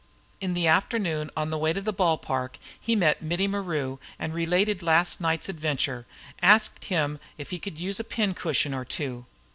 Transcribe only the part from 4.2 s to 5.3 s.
relating last